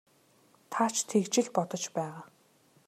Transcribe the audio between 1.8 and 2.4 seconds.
байгаа.